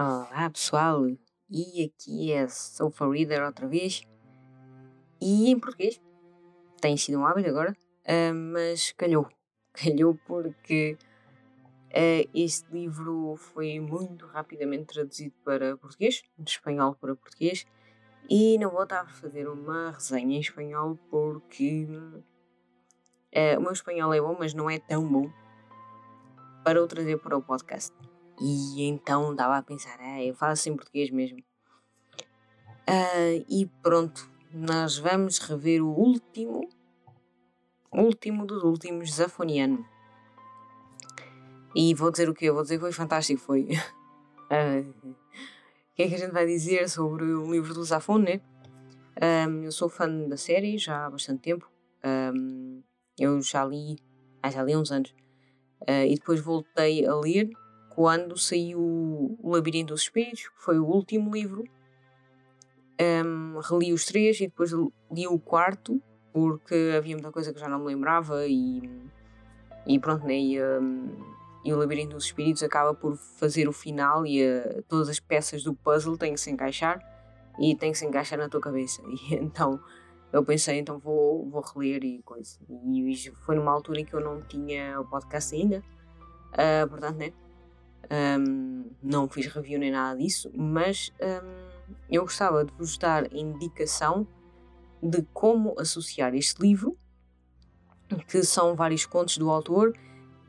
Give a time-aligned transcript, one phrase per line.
[0.00, 1.08] Olá pessoal,
[1.50, 4.02] e aqui é Sofa Reader outra vez,
[5.20, 6.00] e em português.
[6.80, 9.28] Tem sido um hábito agora, uh, mas calhou.
[9.74, 10.96] Calhou porque
[11.88, 17.66] uh, este livro foi muito rapidamente traduzido para português, de espanhol para português,
[18.30, 21.88] e não vou estar a fazer uma resenha em espanhol porque
[23.34, 25.28] uh, o meu espanhol é bom, mas não é tão bom
[26.62, 27.97] para o trazer para o podcast.
[28.40, 31.38] E então estava a pensar, ah, eu falo assim português mesmo.
[32.88, 36.68] Uh, e pronto, nós vamos rever o último,
[37.92, 39.84] último dos últimos Zafoniano.
[41.74, 42.50] E vou dizer o quê?
[42.50, 43.68] Vou dizer que foi fantástico, foi.
[44.50, 48.40] Uh, o que é que a gente vai dizer sobre o livro do Zafon, né?
[49.20, 51.68] Um, eu sou fã da série já há bastante tempo.
[52.04, 52.82] Um,
[53.18, 53.98] eu já li,
[54.40, 55.10] ah, já li há uns anos.
[55.82, 57.50] Uh, e depois voltei a ler
[57.98, 58.78] quando saiu
[59.42, 61.64] O Labirinto dos Espíritos, que foi o último livro.
[63.00, 64.70] Um, reli os três e depois
[65.10, 66.00] li o quarto,
[66.32, 68.88] porque havia muita coisa que já não me lembrava e,
[69.84, 70.38] e pronto, né?
[70.38, 71.10] E, um,
[71.64, 75.64] e o Labirinto dos Espíritos acaba por fazer o final e uh, todas as peças
[75.64, 77.00] do puzzle têm que se encaixar
[77.58, 79.02] e têm que se encaixar na tua cabeça.
[79.10, 79.82] E então
[80.32, 82.60] eu pensei, então vou, vou reler e coisa.
[82.70, 85.82] E foi numa altura em que eu não tinha o podcast ainda,
[86.52, 87.32] uh, portanto, né?
[88.10, 91.68] Um, não fiz review nem nada disso, mas um,
[92.10, 94.26] eu gostava de vos dar indicação
[95.02, 96.96] de como associar este livro,
[98.26, 99.92] que são vários contos do autor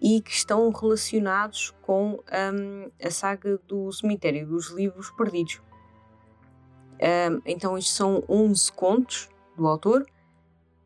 [0.02, 2.14] e que estão relacionados com
[2.54, 5.62] um, a saga do Cemitério dos Livros Perdidos.
[7.46, 10.06] então, estes são 11 contos do autor,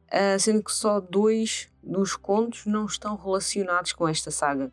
[0.07, 4.71] uh, sendo que só dois dos contos não estão relacionados com esta saga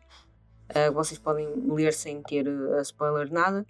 [0.75, 3.65] uh, vocês podem ler sem ter uh, spoiler nada.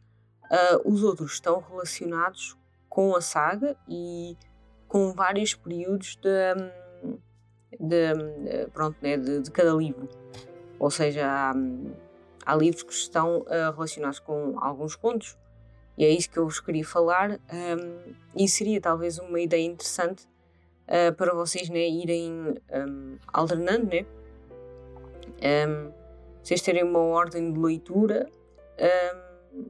[0.45, 2.57] Uh, os outros estão relacionados
[2.89, 4.37] com a saga e
[4.87, 6.53] com vários períodos de,
[7.79, 10.09] de pronto, né, de, de, cada livro.
[10.77, 11.53] Ou seja, há,
[12.45, 15.37] há livros que estão relacionados com alguns contos
[15.97, 20.27] e é isso que eu vos queria falar um, e seria talvez uma ideia interessante
[20.87, 24.05] uh, para vocês né, irem um, alternando né,
[25.67, 25.91] um,
[26.43, 28.27] vocês terem uma ordem de leitura
[28.79, 29.69] um,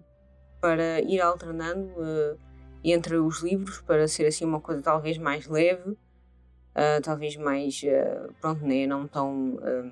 [0.60, 2.40] para ir alternando uh,
[2.84, 8.34] entre os livros, para ser assim uma coisa talvez mais leve, uh, talvez mais, uh,
[8.40, 9.92] pronto, né, não tão, um,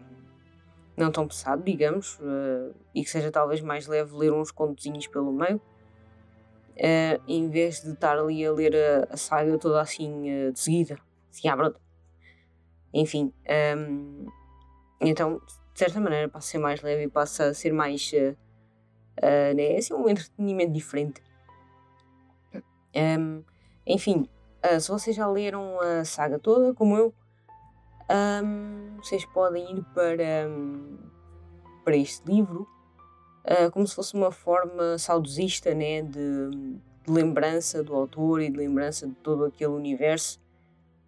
[0.95, 2.19] não tão pesado, digamos,
[2.93, 5.61] e que seja talvez mais leve ler uns contozinhos pelo meio.
[7.27, 10.97] em vez de estar ali a ler a, a saga toda assim de seguida,
[11.31, 11.79] assim brota.
[12.93, 13.31] Enfim,
[13.77, 14.25] um,
[14.99, 15.39] então
[15.79, 18.35] de certa maneira passa a ser mais leve e passa a ser mais uh,
[19.17, 19.77] uh, né?
[19.77, 21.23] assim, um entretenimento diferente.
[22.93, 23.41] Um,
[23.87, 24.27] enfim,
[24.65, 27.13] uh, se vocês já leram a saga toda, como eu,
[28.43, 30.97] um, vocês podem ir para, um,
[31.85, 32.67] para este livro
[33.71, 36.03] como se fosse uma forma saudosista né?
[36.03, 40.39] de, de lembrança do autor e de lembrança de todo aquele universo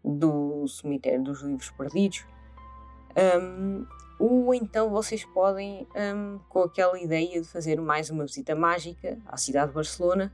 [0.03, 2.26] do cemitério dos livros perdidos.
[3.16, 3.86] Um,
[4.22, 9.36] ou então vocês podem, um, com aquela ideia de fazer mais uma visita mágica à
[9.36, 10.32] cidade de Barcelona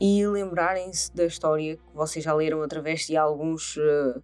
[0.00, 4.20] e lembrarem-se da história que vocês já leram através de alguns uh,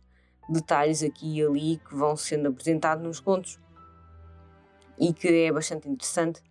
[0.48, 3.60] detalhes aqui e ali que vão sendo apresentados nos contos.
[4.98, 6.42] E que é bastante interessante.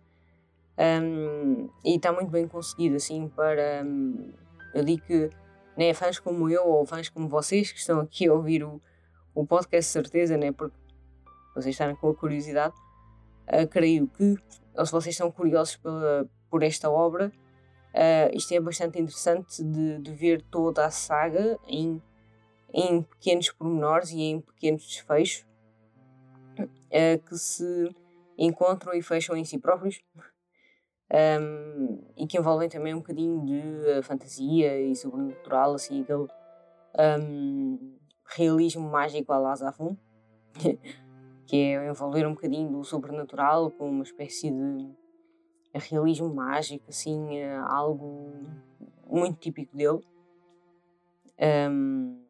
[0.78, 4.32] Um, e está muito bem conseguido assim para um,
[4.74, 5.28] eu digo que
[5.76, 8.80] né, fãs como eu ou fãs como vocês que estão aqui a ouvir o,
[9.34, 10.79] o podcast certeza né, porque
[11.60, 12.74] vocês estarem com a curiosidade,
[13.48, 14.36] uh, creio que,
[14.76, 17.32] ou se vocês estão curiosos pela, por esta obra,
[17.94, 22.02] uh, isto é bastante interessante de, de, ver toda a saga em,
[22.72, 25.46] em pequenos pormenores e em pequenos desfechos
[26.58, 27.94] uh, que se
[28.38, 30.00] encontram e fecham em si próprios.
[31.12, 36.28] Um, e que envolvem também um bocadinho de fantasia e sobrenatural, assim, aquele
[37.20, 39.96] um, realismo mágico a Lazafon.
[41.50, 44.94] que é envolver um bocadinho do sobrenatural com uma espécie de
[45.74, 48.32] realismo mágico, assim, eh, algo
[49.04, 49.98] muito típico dele.
[51.68, 52.24] Um,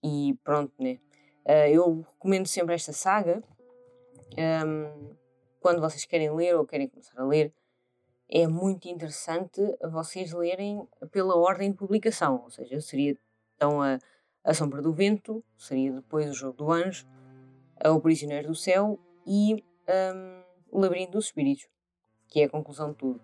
[0.00, 1.00] e pronto, né?
[1.44, 3.42] Uh, eu recomendo sempre esta saga.
[4.38, 5.16] Um,
[5.58, 7.52] quando vocês querem ler ou querem começar a ler,
[8.30, 9.60] é muito interessante
[9.90, 12.42] vocês lerem pela ordem de publicação.
[12.44, 13.18] Ou seja, seria
[13.56, 13.98] então a,
[14.44, 17.08] a Sombra do Vento, seria depois o Jogo do Anjo,
[17.90, 21.68] o Prisioneiro do Céu e um, O Labirinto dos Espíritos,
[22.28, 23.20] que é a conclusão de tudo.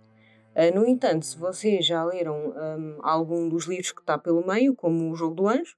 [0.55, 4.75] Uh, no entanto, se vocês já leram um, algum dos livros que está pelo meio,
[4.75, 5.76] como O Jogo do Anjo,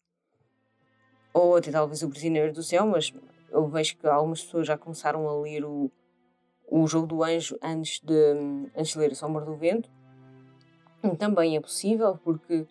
[1.33, 3.13] ou até talvez O Prisioneiro do Céu, mas
[3.51, 5.91] eu vejo que algumas pessoas já começaram a ler o,
[6.67, 9.91] o Jogo do Anjo antes de, antes de ler A Sombra do Vento.
[11.19, 12.67] Também é possível, porque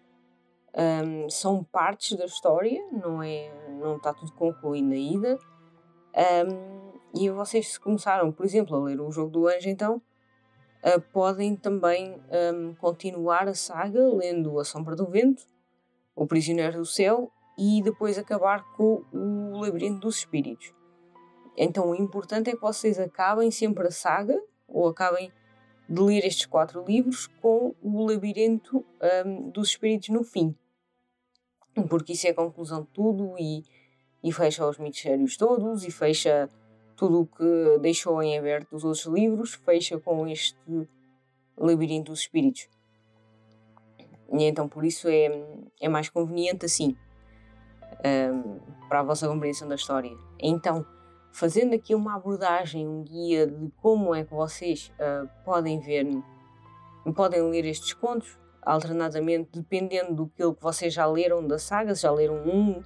[0.75, 5.37] um, são partes da história, não é não está tudo concluído ainda.
[6.15, 6.89] Um,
[7.19, 10.01] e vocês se começaram, por exemplo, a ler o Jogo do Anjo, então
[10.83, 12.21] uh, podem também
[12.53, 15.43] um, continuar a saga lendo A Sombra do Vento,
[16.15, 20.73] O Prisioneiro do Céu e depois acabar com o Labirinto dos Espíritos.
[21.57, 25.31] Então o importante é que vocês acabem sempre a saga, ou acabem
[25.89, 28.85] de ler estes quatro livros com o Labirinto
[29.25, 30.55] um, dos Espíritos no fim.
[31.89, 33.63] Porque isso é a conclusão de tudo e,
[34.23, 36.49] e fecha os mistérios todos e fecha
[36.95, 40.57] tudo o que deixou em aberto os outros livros, fecha com este
[41.57, 42.67] Labirinto dos Espíritos.
[44.31, 45.29] E então por isso é,
[45.81, 46.95] é mais conveniente assim
[48.05, 50.15] um, para a vossa compreensão da história.
[50.39, 50.85] Então,
[51.31, 56.07] fazendo aqui uma abordagem, um guia de como é que vocês uh, podem ver,
[57.15, 62.11] podem ler estes contos, alternadamente, dependendo do que vocês já leram da saga, se já
[62.11, 62.83] leram um,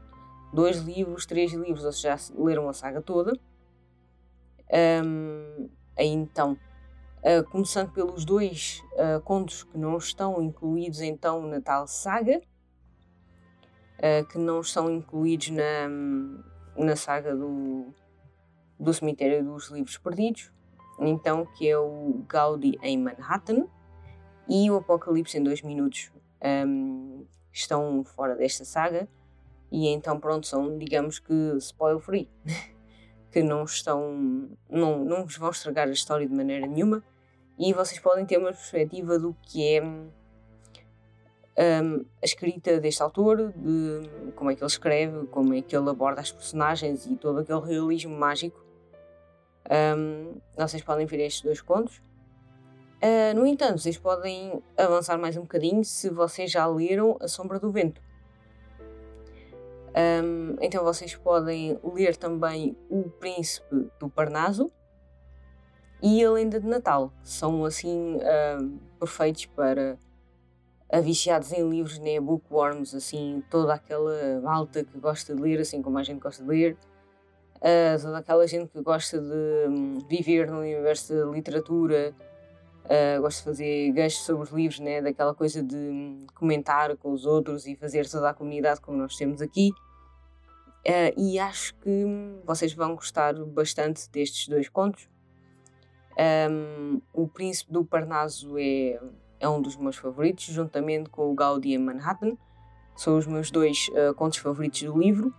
[0.54, 3.38] dois livros, três livros, ou se já leram a saga toda.
[5.04, 6.58] Um, então,
[7.24, 12.40] uh, começando pelos dois uh, contos que não estão incluídos então na tal saga,
[13.98, 15.90] uh, que não estão incluídos na,
[16.78, 17.88] na saga do,
[18.80, 20.52] do Cemitério dos Livros Perdidos,
[21.00, 23.68] então que é o Gaudi em Manhattan
[24.48, 26.12] e o Apocalipse em dois minutos
[26.68, 29.08] um, estão fora desta saga
[29.74, 32.30] e então pronto são digamos que spoiler free
[33.32, 37.04] que não estão não, não vos vão estragar a história de maneira nenhuma
[37.58, 39.84] e vocês podem ter uma perspectiva do que é
[41.56, 45.90] um, a escrita deste autor, de como é que ele escreve, como é que ele
[45.90, 48.60] aborda as personagens e todo aquele realismo mágico.
[49.70, 52.02] Um, vocês podem ver estes dois contos.
[53.02, 57.60] Uh, no entanto, vocês podem avançar mais um bocadinho se vocês já leram A Sombra
[57.60, 58.02] do Vento.
[59.96, 64.72] Um, então vocês podem ler também O Príncipe do Parnaso
[66.02, 67.14] e A Lenda de Natal.
[67.24, 68.20] São assim
[69.00, 69.98] perfeitos para
[71.02, 72.20] viciados em livros, né?
[72.20, 76.50] bookworms, assim, toda aquela malta que gosta de ler, assim como a gente gosta de
[76.50, 76.78] ler,
[77.58, 82.14] uh, toda aquela gente que gosta de um, viver no universo da literatura,
[82.86, 85.02] Uh, gosto de fazer gastos sobre os livros, né?
[85.02, 89.42] daquela coisa de comentar com os outros e fazer toda a comunidade como nós temos
[89.42, 89.72] aqui.
[90.86, 92.06] Uh, e acho que
[92.46, 95.10] vocês vão gostar bastante destes dois contos.
[96.52, 99.00] Um, o Príncipe do Parnaso é,
[99.40, 102.38] é um dos meus favoritos, juntamente com o Gaudi em Manhattan.
[102.98, 105.34] São os meus dois uh, contos favoritos do livro.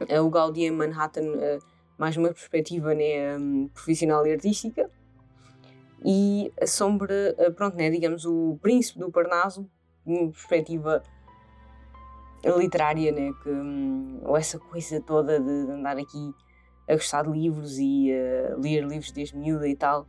[0.00, 1.26] o Gaudi em Manhattan,
[1.98, 4.90] mais uma perspectiva né, um, profissional e artística
[6.04, 9.68] e a sombra, eh, pronto, né, digamos, o príncipe do Parnaso,
[10.06, 11.02] uma perspectiva
[12.56, 16.32] literária, né, que, hum, ou essa coisa toda de andar aqui
[16.88, 20.06] a gostar de livros e a ler livros desde miúda e tal,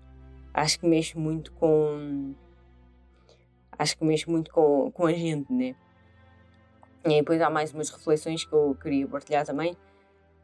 [0.53, 2.33] acho que mexe muito com.
[3.77, 5.75] Acho que mexe muito com, com a gente, né?
[7.05, 9.75] E depois há mais umas reflexões que eu queria partilhar também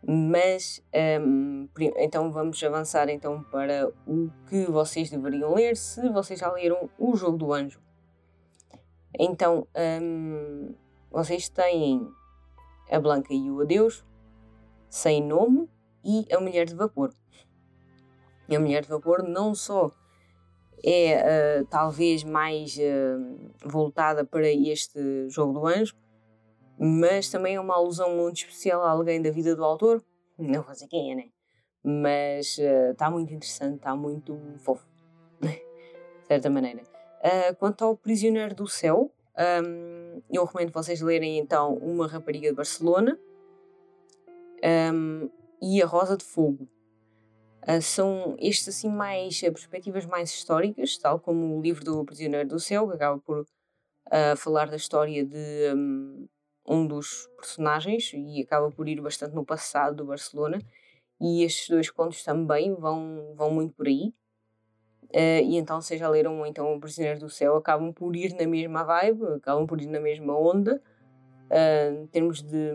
[0.07, 0.83] mas
[1.19, 6.89] um, então vamos avançar então para o que vocês deveriam ler se vocês já leram
[6.97, 7.81] o Jogo do Anjo.
[9.17, 10.75] Então um,
[11.09, 12.07] vocês têm
[12.91, 14.05] a Blanca e o Adeus,
[14.89, 15.67] Sem Nome
[16.03, 17.11] e a Mulher de Vapor.
[18.47, 19.91] E a Mulher de Vapor não só
[20.83, 25.95] é uh, talvez mais uh, voltada para este Jogo do Anjo,
[26.77, 30.03] mas também é uma alusão muito especial a alguém da vida do autor.
[30.37, 31.29] Não vou dizer quem é, né?
[31.83, 34.85] Mas está eh, uh, muito interessante, está muito fofo,
[35.41, 36.83] de certa maneira.
[37.23, 39.11] Uh, quanto ao Prisioneiro do Céu,
[39.63, 43.17] um, eu recomendo vocês lerem então Uma Rapariga de Barcelona
[44.93, 45.29] um,
[45.61, 46.67] e A Rosa de Fogo.
[47.67, 52.59] Uh, são estes assim mais perspectivas mais históricas, tal como o livro do Prisioneiro do
[52.59, 53.45] Céu, que acaba por
[54.37, 56.27] falar da história de um,
[56.67, 60.59] um dos personagens e acaba por ir bastante no passado do Barcelona.
[61.19, 64.13] E estes dois contos também vão, vão muito por aí.
[65.05, 68.45] Uh, e então, se já leram então O Prisioneiro do Céu, acabam por ir na
[68.47, 70.81] mesma vibe, acabam por ir na mesma onda,
[71.45, 72.73] uh, em termos de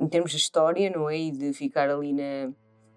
[0.00, 1.16] em termos de história, não é?
[1.18, 2.52] E de ficar ali na,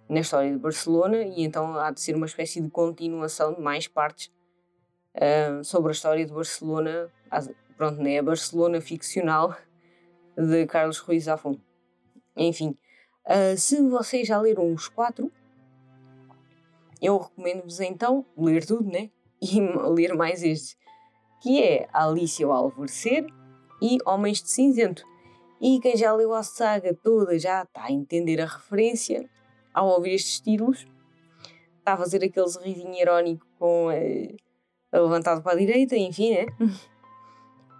[0.09, 3.87] na história de Barcelona, e então há de ser uma espécie de continuação de mais
[3.87, 4.31] partes
[5.15, 7.09] uh, sobre a história de Barcelona,
[7.77, 9.55] pronto, né, a Barcelona ficcional
[10.37, 11.57] de Carlos Ruiz Zafón.
[12.35, 12.77] Enfim,
[13.25, 15.31] uh, se vocês já leram os quatro,
[17.01, 19.09] eu recomendo-vos então ler tudo, né?
[19.43, 20.77] E ler mais este,
[21.41, 23.25] que é Alice ao Alvorecer
[23.81, 25.03] e Homens de Cinzento.
[25.59, 29.27] E quem já leu a saga toda já está a entender a referência
[29.73, 30.87] ao ouvir estes títulos.
[31.79, 34.37] Está a fazer aquele sorrisinho irónico com uh,
[34.93, 36.45] levantado para a direita, enfim, né?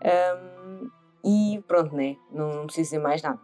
[0.04, 0.90] um,
[1.24, 2.18] e pronto, né?
[2.32, 3.40] Não, não preciso dizer mais nada.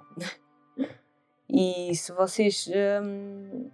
[1.50, 2.70] e se vocês
[3.04, 3.70] um,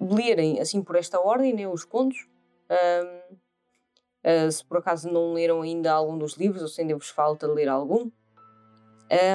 [0.00, 2.28] lerem assim por esta ordem, né, os contos,
[2.70, 3.38] um, uh,
[4.24, 7.46] ah, se por acaso não leram ainda algum dos livros, ou se ainda vos falta
[7.46, 8.10] ler algum,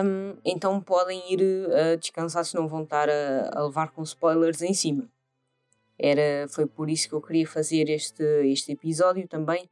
[0.05, 4.61] um, então podem ir uh, descansar se não vão estar a, a, levar com spoilers
[4.61, 5.09] em cima.
[5.97, 9.69] Era, foi por isso que eu queria fazer este, este episódio também,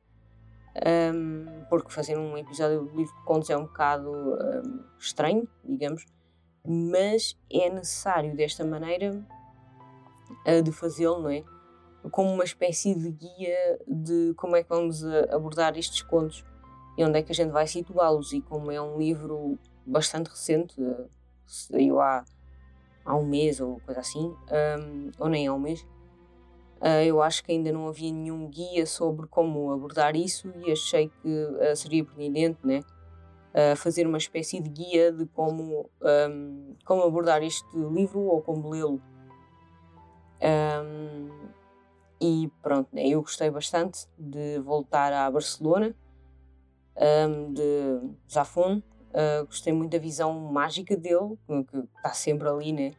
[0.76, 6.06] um, porque fazer um episódio do livro de contos é um bocado um, estranho, digamos,
[6.66, 9.22] mas é necessário desta maneira
[10.48, 11.44] uh, de fazê-lo, não é?
[12.10, 16.44] Como uma espécie de guia de como é que vamos abordar estes contos
[16.98, 18.34] e onde é que a gente vai situá-los.
[18.34, 21.10] E como é um livro bastante recente, uh,
[21.46, 22.24] saiu há,
[23.06, 25.86] há um mês ou coisa assim, um, ou nem há um mês,
[27.06, 31.30] eu acho que ainda não havia nenhum guia sobre como abordar isso e achei que
[31.30, 32.82] uh, seria pertinente, né?
[33.76, 39.02] fazer uma espécie de guia de como, um, como abordar este livro ou como lê-lo.
[40.42, 41.52] Um,
[42.20, 45.96] e pronto, né, eu gostei bastante de voltar a Barcelona,
[46.96, 48.82] um, de Zafon.
[49.10, 52.94] Uh, gostei muito da visão mágica dele, que está sempre ali, né?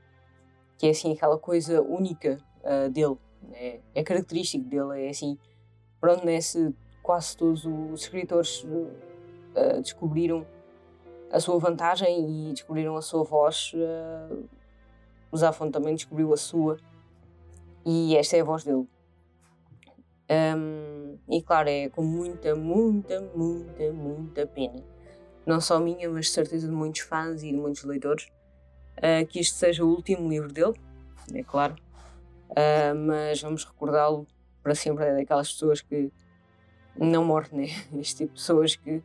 [0.77, 3.17] Que é assim aquela coisa única uh, dele,
[3.49, 3.81] né?
[3.95, 5.39] é característico dele, é assim.
[6.01, 6.41] Pronto, né?
[6.41, 10.47] Se quase todos os escritores uh, descobriram
[11.31, 13.73] a sua vantagem e descobriram a sua voz,
[15.31, 16.79] o Zafon também descobriu a sua
[17.85, 18.87] e esta é a voz dele.
[20.31, 24.83] Um, e claro, é com muita, muita, muita, muita pena,
[25.45, 28.29] não só minha, mas de certeza de muitos fãs e de muitos leitores,
[28.99, 30.75] uh, que este seja o último livro dele,
[31.35, 31.77] é claro,
[32.53, 34.27] uh, mas vamos recordá-lo
[34.63, 35.05] para sempre.
[35.05, 36.13] É daquelas pessoas que
[36.97, 37.67] não morrem, né?
[38.01, 39.03] Este tipo de pessoas que,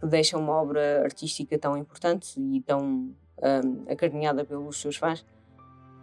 [0.00, 5.24] que deixam uma obra artística tão importante e tão um, acarinhada pelos seus fãs.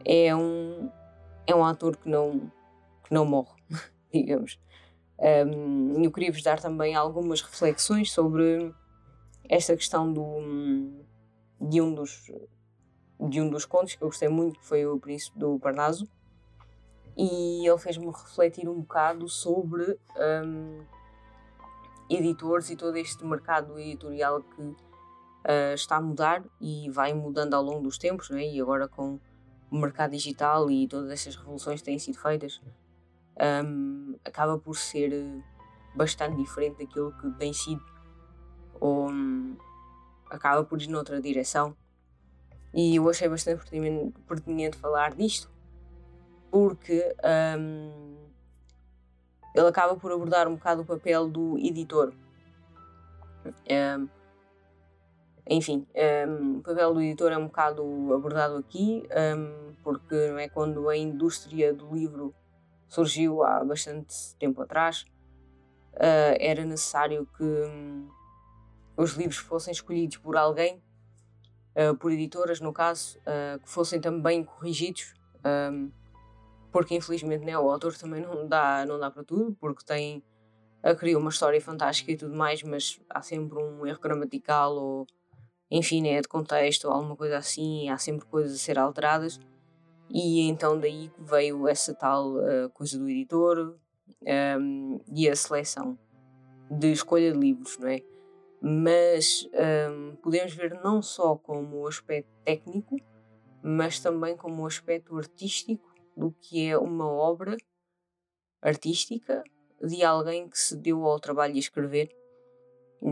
[0.06, 0.90] É um,
[1.46, 2.52] é um ator que não,
[3.04, 3.56] que não morre,
[4.12, 4.60] digamos.
[5.20, 8.72] Um, eu queria vos dar também algumas reflexões sobre
[9.50, 11.02] esta questão do,
[11.60, 12.32] de, um dos,
[13.28, 16.08] de um dos contos que eu gostei muito, que foi o Príncipe do Parnaso,
[17.18, 20.00] e ele fez-me refletir um bocado sobre
[20.46, 20.86] um,
[22.08, 27.64] editores e todo este mercado editorial que uh, está a mudar e vai mudando ao
[27.64, 28.46] longo dos tempos, né?
[28.46, 29.20] e agora com
[29.72, 32.62] o mercado digital e todas estas revoluções que têm sido feitas,
[33.66, 35.12] um, acaba por ser
[35.96, 37.84] bastante diferente daquilo que tem sido,
[38.80, 39.58] ou um,
[40.30, 41.76] acaba por ir noutra direção.
[42.74, 43.64] E eu achei bastante
[44.28, 45.50] pertinente, falar disto,
[46.52, 47.16] porque
[47.58, 48.16] um,
[49.54, 52.14] ele acaba por abordar um bocado o papel do editor.
[53.70, 54.10] Um,
[55.50, 55.88] enfim,
[56.28, 60.90] um, o papel do editor é um bocado abordado aqui, um, porque não é quando
[60.90, 62.36] a indústria do livro
[62.88, 65.06] surgiu há bastante tempo atrás,
[65.94, 68.10] uh, era necessário que um,
[68.96, 70.82] os livros fossem escolhidos por alguém,
[71.76, 75.14] uh, por editoras no caso, uh, que fossem também corrigidos,
[75.72, 75.90] um,
[76.78, 80.22] porque infelizmente né, o autor também não dá, não dá para tudo, porque tem
[80.84, 85.08] a criar uma história fantástica e tudo mais, mas há sempre um erro gramatical ou
[85.72, 89.40] enfim, é de contexto ou alguma coisa assim, há sempre coisas a ser alteradas.
[90.08, 93.78] E então daí veio essa tal uh, coisa do editor um,
[94.28, 95.98] ehm, e a seleção
[96.70, 98.04] de escolha de livros, não é?
[98.62, 102.98] Mas um, ehm, podemos ver não só como o aspecto técnico,
[103.64, 105.87] mas também como o aspecto artístico
[106.18, 107.56] do que é uma obra
[108.60, 109.44] artística
[109.82, 112.10] de alguém que se deu ao trabalho de escrever,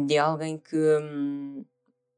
[0.07, 1.63] de alguém que, um,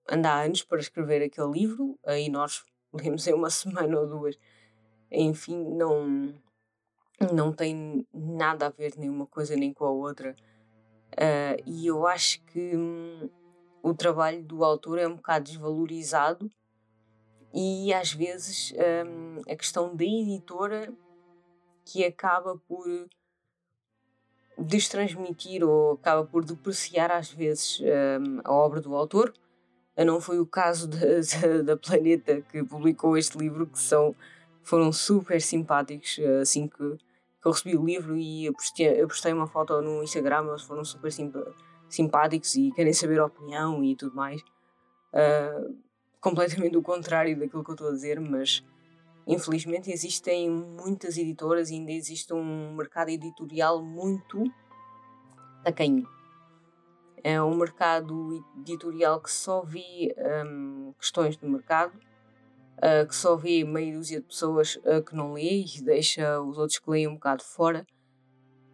[0.10, 2.63] anda há anos para escrever aquele livro, aí nós
[2.94, 4.39] lemos em uma semana ou duas.
[5.12, 6.34] Enfim, não,
[7.34, 10.34] não tem nada a ver nenhuma coisa nem com a outra.
[11.13, 13.29] Uh, e eu acho que hum,
[13.84, 16.50] o trabalho do autor é um bocado desvalorizado
[17.60, 18.72] e às vezes
[19.04, 20.94] hum, a questão da editora
[21.84, 22.86] que acaba por
[24.60, 29.34] destransmitir ou acaba por depreciar às vezes um, a obra do autor.
[30.06, 30.88] Não foi o caso
[31.66, 34.16] da Planeta que publicou este livro, que são,
[34.62, 39.48] foram super simpáticos assim que, que eu recebi o livro e postei, eu postei uma
[39.48, 41.12] foto no Instagram, eles foram super
[41.90, 44.44] simpáticos e querem saber a opinião e tudo mais.
[45.12, 45.87] Uh,
[46.19, 48.63] completamente o contrário daquilo que eu estou a dizer, mas
[49.25, 54.43] infelizmente existem muitas editoras e ainda existe um mercado editorial muito
[55.63, 56.07] tacanho.
[57.24, 61.97] É um mercado editorial que só vê um, questões do mercado,
[62.77, 66.57] uh, que só vê meia dúzia de pessoas uh, que não lê e deixa os
[66.57, 67.86] outros que leem um bocado fora.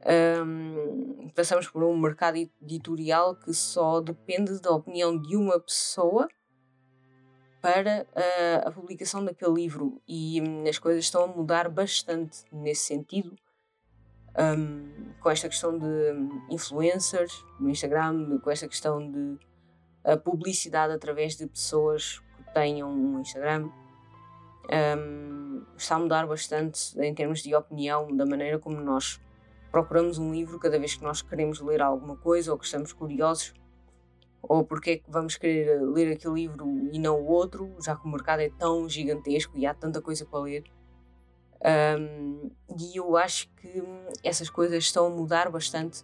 [0.06, 6.28] Um, passamos por um mercado editorial que só depende da opinião de uma pessoa
[7.64, 10.02] para uh, a publicação daquele livro.
[10.06, 13.34] E um, as coisas estão a mudar bastante nesse sentido
[14.38, 15.86] um, com esta questão de
[16.50, 19.38] influencers no Instagram, com esta questão de
[20.26, 23.70] publicidade através de pessoas que tenham um Instagram.
[24.98, 29.22] Um, está a mudar bastante em termos de opinião da maneira como nós
[29.72, 33.54] procuramos um livro cada vez que nós queremos ler alguma coisa ou que estamos curiosos
[34.44, 38.06] ou porque é que vamos querer ler aquele livro e não o outro, já que
[38.06, 40.64] o mercado é tão gigantesco e há tanta coisa para ler.
[41.98, 43.82] Um, e eu acho que
[44.22, 46.04] essas coisas estão a mudar bastante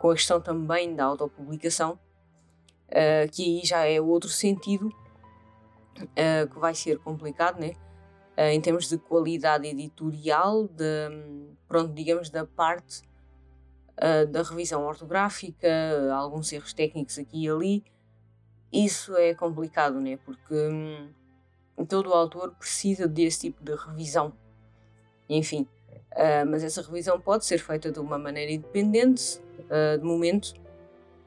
[0.00, 1.92] com a questão também da autopublicação,
[2.88, 7.72] uh, que aí já é outro sentido uh, que vai ser complicado, né?
[8.36, 13.02] Uh, em termos de qualidade editorial, de, pronto, digamos, da parte
[13.98, 15.68] uh, da revisão ortográfica,
[16.14, 17.84] alguns erros técnicos aqui e ali.
[18.72, 20.18] Isso é complicado, né?
[20.24, 21.08] Porque hum,
[21.88, 24.32] todo o autor precisa desse tipo de revisão.
[25.28, 25.68] Enfim,
[26.12, 30.54] uh, mas essa revisão pode ser feita de uma maneira independente, uh, de momento,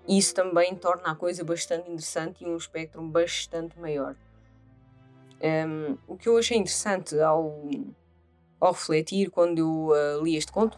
[0.08, 4.16] e isso também torna a coisa bastante interessante e um espectro bastante maior.
[5.42, 7.70] Um, o que eu achei interessante ao,
[8.60, 10.78] ao refletir quando eu uh, li este conto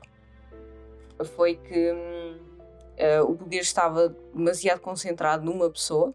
[1.26, 6.14] foi que uh, o poder estava demasiado concentrado numa pessoa,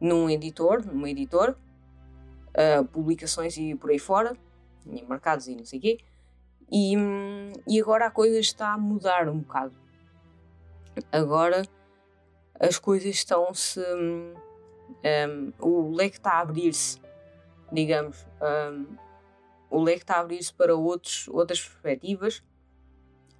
[0.00, 1.56] num editor, numa editor,
[2.50, 4.36] uh, publicações e por aí fora,
[4.86, 5.98] em mercados e não sei o quê,
[6.70, 9.74] e, um, e agora a coisa está a mudar um bocado.
[11.10, 11.62] Agora
[12.58, 13.80] as coisas estão-se.
[13.80, 14.34] Um,
[15.28, 17.00] um, o leque está a abrir-se,
[17.70, 18.26] digamos.
[18.40, 18.96] Um,
[19.70, 22.42] o leque está a abrir-se para outros, outras perspectivas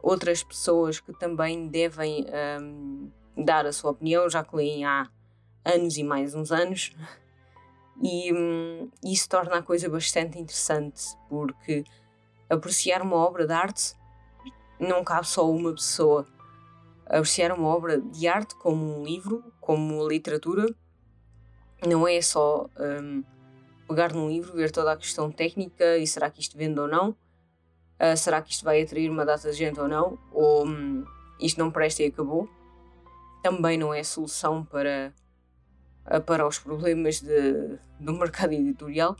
[0.03, 2.27] outras pessoas que também devem
[2.61, 5.09] um, dar a sua opinião, já que leem há
[5.65, 6.95] anos e mais uns anos.
[8.03, 11.85] E um, isso torna a coisa bastante interessante, porque
[12.51, 13.95] apreciar uma obra de arte
[14.81, 16.27] não cabe só uma pessoa.
[17.07, 20.67] Apreciar uma obra de arte como um livro, como literatura,
[21.87, 23.23] não é só um,
[23.89, 27.15] pegar num livro, ver toda a questão técnica e será que isto vende ou não,
[28.03, 30.19] Uh, será que isto vai atrair uma data de gente ou não?
[30.33, 31.05] Ou um,
[31.39, 32.49] isto não presta e acabou?
[33.45, 35.15] Também não é solução para,
[36.13, 39.17] uh, para os problemas de, do mercado editorial.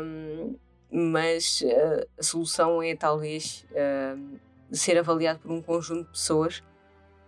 [0.00, 0.56] Um,
[0.92, 3.66] mas uh, a solução é talvez
[4.70, 6.62] ser avaliado por um conjunto de pessoas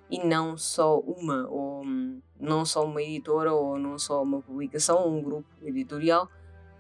[0.09, 5.03] e não só uma, ou um, não só uma editora, ou não só uma publicação,
[5.03, 6.31] ou um grupo editorial,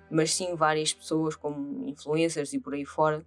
[0.09, 3.27] mas sim várias pessoas como influencers e por aí fora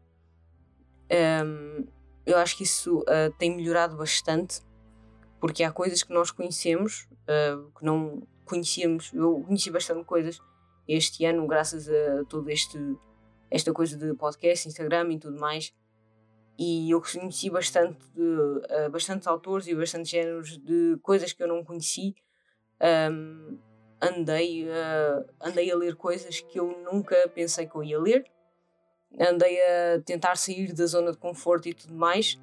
[1.11, 1.85] um,
[2.25, 4.61] eu acho que isso uh, tem melhorado bastante,
[5.39, 9.11] porque há coisas que nós conhecemos uh, que não conhecíamos.
[9.13, 10.39] Eu conheci bastante coisas
[10.87, 12.77] este ano, graças a este
[13.49, 15.73] esta coisa de podcast, Instagram e tudo mais.
[16.57, 21.47] E eu conheci bastante de, uh, bastantes autores e bastantes géneros de coisas que eu
[21.47, 22.15] não conheci.
[23.11, 23.57] Um,
[24.01, 24.65] andei,
[25.39, 28.25] andei a ler coisas que eu nunca pensei que eu ia ler
[29.19, 32.39] andei a tentar sair da zona de conforto e tudo mais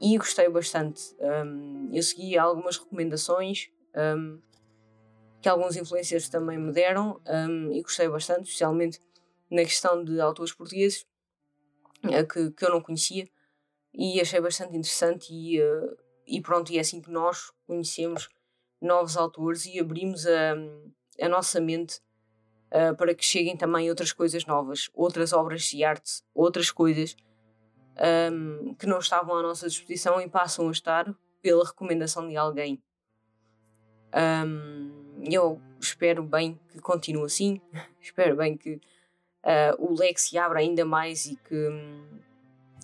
[0.00, 1.14] e gostei bastante.
[1.20, 3.68] Um, eu segui algumas recomendações
[4.16, 4.40] um,
[5.40, 9.00] que alguns influencers também me deram um, e gostei bastante, especialmente
[9.50, 11.06] na questão de autores portugueses
[12.04, 13.28] uh, que, que eu não conhecia
[13.92, 18.28] e achei bastante interessante e, uh, e pronto, e é assim que nós conhecemos
[18.80, 20.54] novos autores e abrimos a,
[21.20, 22.00] a nossa mente
[22.72, 27.16] uh, para que cheguem também outras coisas novas, outras obras de arte, outras coisas
[28.32, 32.82] um, que não estavam à nossa disposição e passam a estar pela recomendação de alguém.
[34.14, 37.60] Um, eu espero bem que continue assim,
[38.00, 38.80] espero bem que uh,
[39.78, 41.68] o leque se abra ainda mais e que,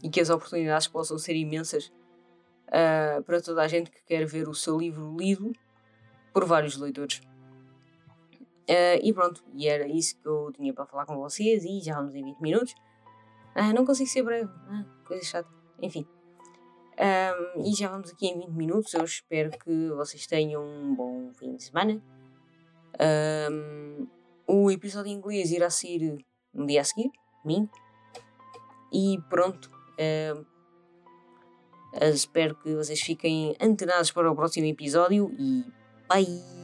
[0.02, 1.92] e que as oportunidades possam ser imensas
[2.68, 5.52] uh, para toda a gente que quer ver o seu livro lido
[6.32, 7.20] por vários leitores.
[8.68, 11.96] Uh, e pronto, e era isso que eu tinha para falar com vocês e já
[11.96, 12.74] vamos em 20 minutos.
[13.54, 14.50] Uh, não consigo ser breve,
[15.06, 15.48] coisa chata.
[15.82, 16.06] Enfim.
[16.94, 18.94] Um, e já vamos aqui em 20 minutos.
[18.94, 22.02] Eu espero que vocês tenham um bom fim de semana.
[23.50, 24.06] Um,
[24.46, 27.10] o episódio em inglês irá sair no dia a seguir,
[27.42, 27.70] domingo.
[28.92, 29.70] E pronto.
[29.98, 30.44] Um,
[32.00, 35.64] espero que vocês fiquem antenados para o próximo episódio e
[36.08, 36.63] bye!